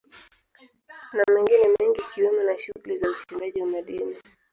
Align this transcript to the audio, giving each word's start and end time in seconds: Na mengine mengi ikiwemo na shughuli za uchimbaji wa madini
Na 1.15 1.23
mengine 1.33 1.67
mengi 1.79 2.01
ikiwemo 2.01 2.43
na 2.43 2.57
shughuli 2.57 2.97
za 2.97 3.09
uchimbaji 3.09 3.61
wa 3.61 3.67
madini 3.67 4.15